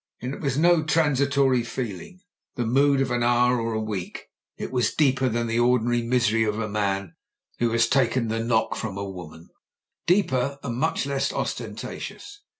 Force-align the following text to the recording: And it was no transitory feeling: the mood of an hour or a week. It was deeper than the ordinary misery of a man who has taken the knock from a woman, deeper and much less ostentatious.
And 0.19 0.33
it 0.33 0.41
was 0.41 0.57
no 0.57 0.81
transitory 0.81 1.61
feeling: 1.61 2.21
the 2.55 2.65
mood 2.65 3.01
of 3.01 3.11
an 3.11 3.21
hour 3.21 3.61
or 3.61 3.75
a 3.75 3.79
week. 3.79 4.29
It 4.57 4.71
was 4.71 4.95
deeper 4.95 5.29
than 5.29 5.45
the 5.45 5.59
ordinary 5.59 6.01
misery 6.01 6.43
of 6.43 6.57
a 6.59 6.67
man 6.67 7.13
who 7.59 7.69
has 7.73 7.85
taken 7.87 8.27
the 8.27 8.39
knock 8.43 8.75
from 8.75 8.97
a 8.97 9.07
woman, 9.07 9.49
deeper 10.07 10.57
and 10.63 10.75
much 10.77 11.05
less 11.05 11.31
ostentatious. 11.31 12.39